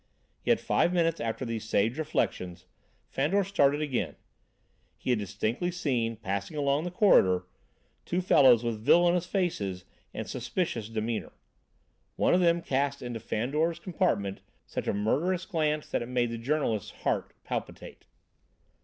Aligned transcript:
Yet, 0.43 0.59
five 0.59 0.91
minutes 0.91 1.21
after 1.21 1.45
these 1.45 1.69
sage 1.69 1.99
reflections, 1.99 2.65
Fandor 3.07 3.43
started 3.43 3.81
again; 3.83 4.15
he 4.97 5.11
had 5.11 5.19
distinctly 5.19 5.69
seen, 5.69 6.15
passing 6.15 6.57
along 6.57 6.85
the 6.85 6.89
corridor, 6.89 7.45
two 8.03 8.19
fellows 8.19 8.63
with 8.63 8.81
villainous 8.83 9.27
faces 9.27 9.85
and 10.11 10.27
suspicious 10.27 10.89
demeanour. 10.89 11.33
One 12.15 12.33
of 12.33 12.41
them 12.41 12.63
cast 12.63 13.03
into 13.03 13.19
Fandor's 13.19 13.77
compartment 13.77 14.41
such 14.65 14.87
a 14.87 14.93
murderous 14.95 15.45
glance 15.45 15.87
that 15.89 16.01
it 16.01 16.07
made 16.09 16.31
the 16.31 16.39
journalist's 16.39 16.89
heart 17.03 17.33
palpitate. 17.43 18.05